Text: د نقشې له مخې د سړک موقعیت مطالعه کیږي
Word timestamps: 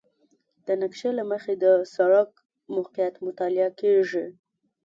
د 0.67 0.67
نقشې 0.81 1.09
له 1.19 1.23
مخې 1.31 1.53
د 1.63 1.65
سړک 1.95 2.29
موقعیت 2.75 3.15
مطالعه 3.27 3.69
کیږي 3.79 4.25